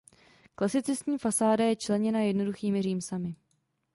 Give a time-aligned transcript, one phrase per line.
[0.55, 3.35] Klasicistní fasáda je členěna jednoduchými římsami.